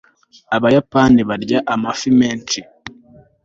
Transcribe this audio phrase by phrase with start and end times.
[0.55, 2.59] abayapani barya amafi menshi